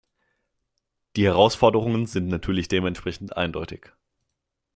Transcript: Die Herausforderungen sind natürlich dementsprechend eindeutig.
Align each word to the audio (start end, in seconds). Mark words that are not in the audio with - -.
Die 1.15 1.25
Herausforderungen 1.25 2.07
sind 2.07 2.27
natürlich 2.27 2.67
dementsprechend 2.67 3.37
eindeutig. 3.37 3.91